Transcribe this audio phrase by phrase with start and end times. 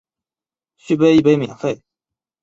[0.77, 1.83] 续杯一杯免费